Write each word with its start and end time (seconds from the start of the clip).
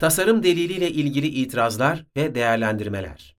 Tasarım 0.00 0.42
deliliyle 0.42 0.90
ilgili 0.90 1.26
itirazlar 1.26 2.04
ve 2.16 2.34
değerlendirmeler. 2.34 3.36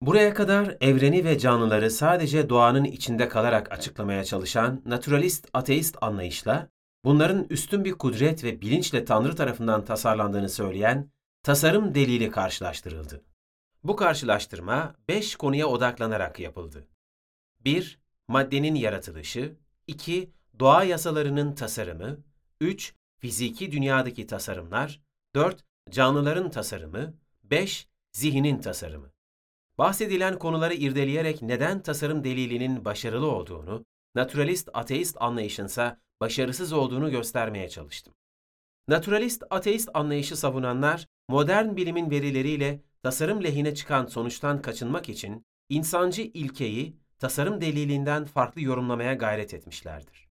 Buraya 0.00 0.34
kadar 0.34 0.76
evreni 0.80 1.24
ve 1.24 1.38
canlıları 1.38 1.90
sadece 1.90 2.48
doğanın 2.48 2.84
içinde 2.84 3.28
kalarak 3.28 3.72
açıklamaya 3.72 4.24
çalışan 4.24 4.82
naturalist 4.86 5.48
ateist 5.52 5.96
anlayışla, 6.00 6.68
bunların 7.04 7.46
üstün 7.50 7.84
bir 7.84 7.92
kudret 7.92 8.44
ve 8.44 8.60
bilinçle 8.60 9.04
Tanrı 9.04 9.36
tarafından 9.36 9.84
tasarlandığını 9.84 10.48
söyleyen 10.48 11.10
tasarım 11.42 11.94
delili 11.94 12.30
karşılaştırıldı. 12.30 13.24
Bu 13.84 13.96
karşılaştırma 13.96 14.94
beş 15.08 15.36
konuya 15.36 15.66
odaklanarak 15.66 16.40
yapıldı. 16.40 16.88
1. 17.60 17.98
Maddenin 18.28 18.74
yaratılışı 18.74 19.56
2. 19.86 20.30
Doğa 20.60 20.84
yasalarının 20.84 21.54
tasarımı 21.54 22.18
3. 22.60 22.94
Fiziki 23.18 23.72
dünyadaki 23.72 24.26
tasarımlar 24.26 25.00
4. 25.34 25.64
Canlıların 25.90 26.50
tasarımı 26.50 27.14
5. 27.44 27.88
Zihnin 28.12 28.58
tasarımı 28.58 29.12
Bahsedilen 29.78 30.38
konuları 30.38 30.74
irdeleyerek 30.74 31.42
neden 31.42 31.82
tasarım 31.82 32.24
delilinin 32.24 32.84
başarılı 32.84 33.26
olduğunu, 33.26 33.84
naturalist 34.14 34.68
ateist 34.74 35.16
anlayışınsa 35.20 36.00
başarısız 36.20 36.72
olduğunu 36.72 37.10
göstermeye 37.10 37.68
çalıştım. 37.68 38.14
Naturalist 38.88 39.42
ateist 39.50 39.88
anlayışı 39.94 40.36
savunanlar, 40.36 41.06
modern 41.28 41.76
bilimin 41.76 42.10
verileriyle 42.10 42.80
tasarım 43.02 43.44
lehine 43.44 43.74
çıkan 43.74 44.06
sonuçtan 44.06 44.62
kaçınmak 44.62 45.08
için 45.08 45.44
insancı 45.68 46.22
ilkeyi 46.22 46.96
tasarım 47.18 47.60
delilinden 47.60 48.24
farklı 48.24 48.60
yorumlamaya 48.60 49.14
gayret 49.14 49.54
etmişlerdir. 49.54 50.28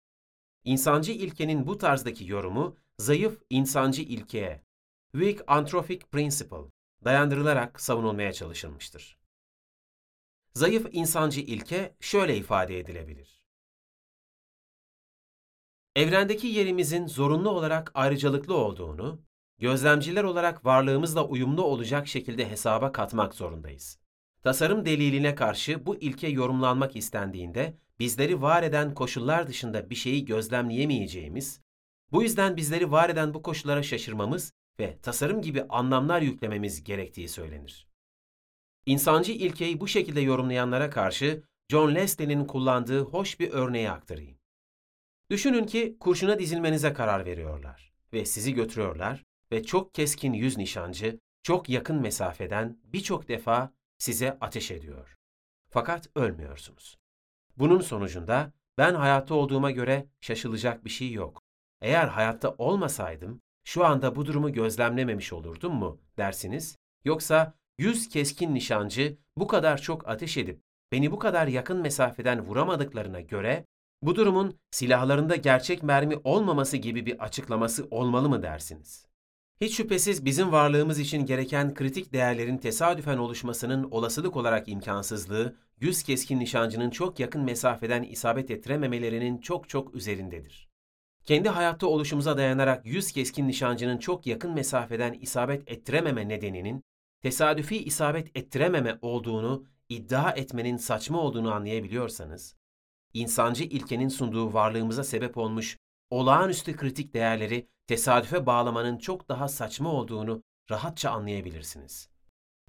İnsancı 0.64 1.12
ilkenin 1.12 1.66
bu 1.66 1.78
tarzdaki 1.78 2.30
yorumu 2.30 2.76
zayıf 2.98 3.42
insancı 3.50 4.02
ilkeye, 4.02 4.65
weak 5.16 5.44
anthropic 5.46 6.06
principle 6.12 6.70
dayandırılarak 7.04 7.80
savunulmaya 7.80 8.32
çalışılmıştır. 8.32 9.18
Zayıf 10.54 10.86
insancı 10.92 11.40
ilke 11.40 11.96
şöyle 12.00 12.36
ifade 12.36 12.78
edilebilir. 12.78 13.42
Evrendeki 15.96 16.46
yerimizin 16.46 17.06
zorunlu 17.06 17.50
olarak 17.50 17.90
ayrıcalıklı 17.94 18.56
olduğunu, 18.56 19.20
gözlemciler 19.58 20.24
olarak 20.24 20.64
varlığımızla 20.64 21.26
uyumlu 21.26 21.62
olacak 21.62 22.08
şekilde 22.08 22.50
hesaba 22.50 22.92
katmak 22.92 23.34
zorundayız. 23.34 23.98
Tasarım 24.42 24.86
deliline 24.86 25.34
karşı 25.34 25.86
bu 25.86 25.96
ilke 25.96 26.28
yorumlanmak 26.28 26.96
istendiğinde 26.96 27.78
bizleri 27.98 28.42
var 28.42 28.62
eden 28.62 28.94
koşullar 28.94 29.48
dışında 29.48 29.90
bir 29.90 29.94
şeyi 29.94 30.24
gözlemleyemeyeceğimiz, 30.24 31.60
bu 32.12 32.22
yüzden 32.22 32.56
bizleri 32.56 32.92
var 32.92 33.10
eden 33.10 33.34
bu 33.34 33.42
koşullara 33.42 33.82
şaşırmamız 33.82 34.52
ve 34.80 34.98
tasarım 35.02 35.42
gibi 35.42 35.64
anlamlar 35.68 36.22
yüklememiz 36.22 36.84
gerektiği 36.84 37.28
söylenir. 37.28 37.88
İnsancı 38.86 39.32
ilkeyi 39.32 39.80
bu 39.80 39.88
şekilde 39.88 40.20
yorumlayanlara 40.20 40.90
karşı 40.90 41.42
John 41.68 41.94
Leslie'nin 41.94 42.44
kullandığı 42.44 43.00
hoş 43.00 43.40
bir 43.40 43.50
örneği 43.50 43.90
aktarayım. 43.90 44.38
Düşünün 45.30 45.66
ki 45.66 45.96
kurşuna 46.00 46.38
dizilmenize 46.38 46.92
karar 46.92 47.24
veriyorlar 47.24 47.92
ve 48.12 48.24
sizi 48.24 48.54
götürüyorlar 48.54 49.24
ve 49.52 49.64
çok 49.64 49.94
keskin 49.94 50.32
yüz 50.32 50.56
nişancı 50.56 51.20
çok 51.42 51.68
yakın 51.68 52.00
mesafeden 52.00 52.78
birçok 52.84 53.28
defa 53.28 53.72
size 53.98 54.38
ateş 54.40 54.70
ediyor. 54.70 55.16
Fakat 55.68 56.10
ölmüyorsunuz. 56.14 56.98
Bunun 57.56 57.80
sonucunda 57.80 58.52
ben 58.78 58.94
hayatta 58.94 59.34
olduğuma 59.34 59.70
göre 59.70 60.06
şaşılacak 60.20 60.84
bir 60.84 60.90
şey 60.90 61.12
yok. 61.12 61.42
Eğer 61.80 62.08
hayatta 62.08 62.54
olmasaydım 62.58 63.42
şu 63.66 63.84
anda 63.84 64.16
bu 64.16 64.26
durumu 64.26 64.52
gözlemlememiş 64.52 65.32
olurdum 65.32 65.74
mu 65.74 66.00
dersiniz? 66.16 66.76
Yoksa 67.04 67.54
yüz 67.78 68.08
keskin 68.08 68.54
nişancı 68.54 69.18
bu 69.36 69.46
kadar 69.46 69.78
çok 69.78 70.08
ateş 70.08 70.36
edip 70.36 70.60
beni 70.92 71.10
bu 71.10 71.18
kadar 71.18 71.46
yakın 71.46 71.80
mesafeden 71.80 72.40
vuramadıklarına 72.40 73.20
göre 73.20 73.64
bu 74.02 74.16
durumun 74.16 74.58
silahlarında 74.70 75.36
gerçek 75.36 75.82
mermi 75.82 76.16
olmaması 76.24 76.76
gibi 76.76 77.06
bir 77.06 77.24
açıklaması 77.24 77.88
olmalı 77.90 78.28
mı 78.28 78.42
dersiniz? 78.42 79.06
Hiç 79.60 79.76
şüphesiz 79.76 80.24
bizim 80.24 80.52
varlığımız 80.52 80.98
için 80.98 81.26
gereken 81.26 81.74
kritik 81.74 82.12
değerlerin 82.12 82.58
tesadüfen 82.58 83.18
oluşmasının 83.18 83.90
olasılık 83.90 84.36
olarak 84.36 84.68
imkansızlığı, 84.68 85.56
yüz 85.80 86.02
keskin 86.02 86.40
nişancının 86.40 86.90
çok 86.90 87.20
yakın 87.20 87.42
mesafeden 87.42 88.02
isabet 88.02 88.50
ettirememelerinin 88.50 89.38
çok 89.38 89.68
çok 89.68 89.94
üzerindedir. 89.94 90.75
Kendi 91.26 91.48
hayatta 91.48 91.86
oluşumuza 91.86 92.36
dayanarak 92.36 92.86
yüz 92.86 93.12
keskin 93.12 93.48
nişancının 93.48 93.98
çok 93.98 94.26
yakın 94.26 94.50
mesafeden 94.50 95.12
isabet 95.12 95.70
ettirememe 95.70 96.28
nedeninin 96.28 96.84
tesadüfi 97.22 97.84
isabet 97.84 98.36
ettirememe 98.36 98.98
olduğunu 99.02 99.66
iddia 99.88 100.30
etmenin 100.30 100.76
saçma 100.76 101.20
olduğunu 101.20 101.52
anlayabiliyorsanız, 101.54 102.56
insancı 103.14 103.64
ilkenin 103.64 104.08
sunduğu 104.08 104.52
varlığımıza 104.52 105.04
sebep 105.04 105.36
olmuş 105.36 105.78
olağanüstü 106.10 106.76
kritik 106.76 107.14
değerleri 107.14 107.68
tesadüfe 107.86 108.46
bağlamanın 108.46 108.98
çok 108.98 109.28
daha 109.28 109.48
saçma 109.48 109.92
olduğunu 109.92 110.42
rahatça 110.70 111.10
anlayabilirsiniz. 111.10 112.08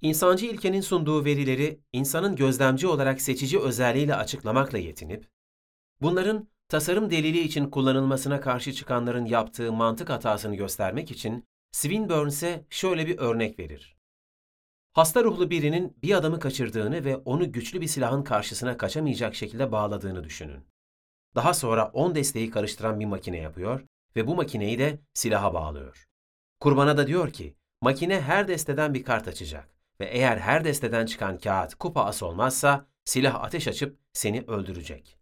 İnsancı 0.02 0.46
ilkenin 0.46 0.80
sunduğu 0.80 1.24
verileri 1.24 1.80
insanın 1.92 2.36
gözlemci 2.36 2.86
olarak 2.86 3.20
seçici 3.20 3.60
özelliğiyle 3.60 4.14
açıklamakla 4.14 4.78
yetinip, 4.78 5.28
bunların 6.00 6.48
tasarım 6.68 7.10
delili 7.10 7.40
için 7.40 7.70
kullanılmasına 7.70 8.40
karşı 8.40 8.72
çıkanların 8.72 9.24
yaptığı 9.24 9.72
mantık 9.72 10.10
hatasını 10.10 10.56
göstermek 10.56 11.10
için 11.10 11.44
Swinburne 11.72 12.64
şöyle 12.70 13.06
bir 13.06 13.18
örnek 13.18 13.58
verir. 13.58 13.96
Hasta 14.92 15.24
ruhlu 15.24 15.50
birinin 15.50 15.96
bir 16.02 16.14
adamı 16.14 16.40
kaçırdığını 16.40 17.04
ve 17.04 17.16
onu 17.16 17.52
güçlü 17.52 17.80
bir 17.80 17.86
silahın 17.86 18.22
karşısına 18.22 18.76
kaçamayacak 18.76 19.34
şekilde 19.34 19.72
bağladığını 19.72 20.24
düşünün. 20.24 20.64
Daha 21.34 21.54
sonra 21.54 21.90
10 21.92 22.14
desteği 22.14 22.50
karıştıran 22.50 23.00
bir 23.00 23.04
makine 23.04 23.38
yapıyor 23.38 23.84
ve 24.16 24.26
bu 24.26 24.34
makineyi 24.34 24.78
de 24.78 25.00
silaha 25.14 25.54
bağlıyor. 25.54 26.04
Kurbana 26.60 26.96
da 26.96 27.06
diyor 27.06 27.30
ki, 27.30 27.56
makine 27.82 28.20
her 28.20 28.48
desteden 28.48 28.94
bir 28.94 29.04
kart 29.04 29.28
açacak 29.28 29.68
ve 30.00 30.06
eğer 30.06 30.36
her 30.36 30.64
desteden 30.64 31.06
çıkan 31.06 31.38
kağıt 31.38 31.74
kupa 31.74 32.04
as 32.04 32.22
olmazsa 32.22 32.86
silah 33.04 33.42
ateş 33.42 33.68
açıp 33.68 33.98
seni 34.12 34.40
öldürecek. 34.42 35.17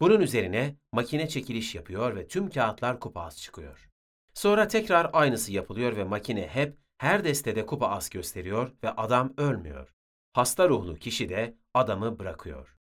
Bunun 0.00 0.20
üzerine 0.20 0.76
makine 0.92 1.28
çekiliş 1.28 1.74
yapıyor 1.74 2.16
ve 2.16 2.28
tüm 2.28 2.50
kağıtlar 2.50 3.00
kupa 3.00 3.20
as 3.20 3.36
çıkıyor. 3.36 3.88
Sonra 4.34 4.68
tekrar 4.68 5.10
aynısı 5.12 5.52
yapılıyor 5.52 5.96
ve 5.96 6.04
makine 6.04 6.46
hep 6.46 6.78
her 6.98 7.24
destede 7.24 7.66
kupa 7.66 7.88
as 7.88 8.08
gösteriyor 8.08 8.72
ve 8.82 8.90
adam 8.90 9.34
ölmüyor. 9.36 9.94
Hasta 10.32 10.68
ruhlu 10.68 10.94
kişi 10.94 11.28
de 11.28 11.54
adamı 11.74 12.18
bırakıyor. 12.18 12.76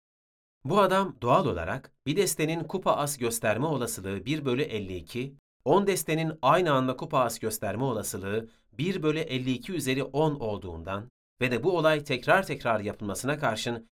Bu 0.63 0.79
adam 0.81 1.16
doğal 1.22 1.45
olarak 1.45 1.91
bir 2.06 2.16
destenin 2.16 2.63
kupa 2.63 2.91
as 2.91 3.17
gösterme 3.17 3.66
olasılığı 3.66 4.25
1 4.25 4.45
bölü 4.45 4.61
52, 4.61 5.35
10 5.66 5.88
destenin 5.88 6.39
aynı 6.41 6.73
anda 6.73 6.97
kupa 6.97 7.19
as 7.19 7.39
gösterme 7.39 7.83
olasılığı 7.83 8.50
1 8.72 9.03
bölü 9.03 9.19
52 9.19 9.73
üzeri 9.73 10.03
10 10.03 10.35
olduğundan 10.35 11.09
ve 11.41 11.51
de 11.51 11.63
bu 11.63 11.77
olay 11.77 12.03
tekrar 12.03 12.45
tekrar 12.45 12.79
yapılmasına 12.79 13.39
karşın 13.39 13.89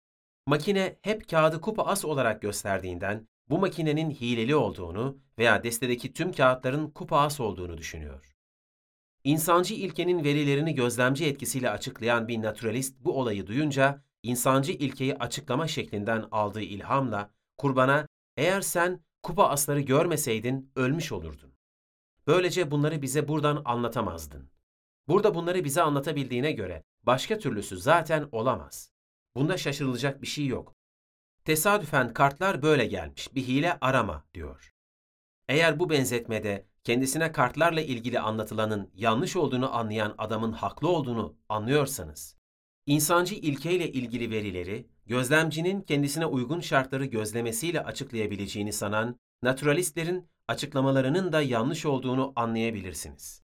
makine 0.46 0.98
hep 1.02 1.28
kağıdı 1.28 1.60
kupa 1.60 1.82
as 1.82 2.04
olarak 2.04 2.42
gösterdiğinden 2.42 3.28
bu 3.48 3.58
makinenin 3.58 4.10
hileli 4.10 4.56
olduğunu 4.56 5.18
veya 5.38 5.64
destedeki 5.64 6.12
tüm 6.12 6.32
kağıtların 6.32 6.90
kupa 6.90 7.18
as 7.18 7.40
olduğunu 7.40 7.78
düşünüyor. 7.78 8.32
İnsancı 9.24 9.74
ilkenin 9.74 10.24
verilerini 10.24 10.74
gözlemci 10.74 11.26
etkisiyle 11.26 11.70
açıklayan 11.70 12.28
bir 12.28 12.42
naturalist 12.42 12.96
bu 13.04 13.18
olayı 13.20 13.46
duyunca 13.46 14.02
insancı 14.22 14.72
ilkeyi 14.72 15.16
açıklama 15.16 15.68
şeklinden 15.68 16.24
aldığı 16.30 16.60
ilhamla 16.60 17.30
kurbana 17.58 18.06
eğer 18.36 18.60
sen 18.60 19.04
kupa 19.22 19.48
asları 19.48 19.80
görmeseydin 19.80 20.72
ölmüş 20.76 21.12
olurdun. 21.12 21.54
Böylece 22.26 22.70
bunları 22.70 23.02
bize 23.02 23.28
buradan 23.28 23.62
anlatamazdın. 23.64 24.50
Burada 25.08 25.34
bunları 25.34 25.64
bize 25.64 25.82
anlatabildiğine 25.82 26.52
göre 26.52 26.82
başka 27.02 27.38
türlüsü 27.38 27.78
zaten 27.78 28.28
olamaz. 28.32 28.91
Bunda 29.36 29.56
şaşırılacak 29.56 30.22
bir 30.22 30.26
şey 30.26 30.46
yok. 30.46 30.74
Tesadüfen 31.44 32.12
kartlar 32.12 32.62
böyle 32.62 32.86
gelmiş, 32.86 33.34
bir 33.34 33.42
hile 33.42 33.78
arama 33.80 34.24
diyor. 34.34 34.72
Eğer 35.48 35.78
bu 35.78 35.90
benzetmede 35.90 36.66
kendisine 36.84 37.32
kartlarla 37.32 37.80
ilgili 37.80 38.20
anlatılanın 38.20 38.90
yanlış 38.94 39.36
olduğunu 39.36 39.76
anlayan 39.76 40.14
adamın 40.18 40.52
haklı 40.52 40.88
olduğunu 40.88 41.36
anlıyorsanız, 41.48 42.36
insancı 42.86 43.34
ilkeyle 43.34 43.92
ilgili 43.92 44.30
verileri 44.30 44.86
gözlemcinin 45.06 45.82
kendisine 45.82 46.26
uygun 46.26 46.60
şartları 46.60 47.04
gözlemesiyle 47.04 47.84
açıklayabileceğini 47.84 48.72
sanan 48.72 49.18
naturalistlerin 49.42 50.28
açıklamalarının 50.48 51.32
da 51.32 51.42
yanlış 51.42 51.86
olduğunu 51.86 52.32
anlayabilirsiniz. 52.36 53.41